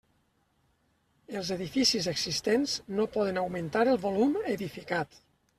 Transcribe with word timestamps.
Els 1.41 1.51
edificis 1.57 2.09
existents 2.13 2.75
no 3.01 3.07
poden 3.19 3.41
augmentar 3.45 3.87
el 3.93 4.03
volum 4.07 4.37
edificat. 4.57 5.25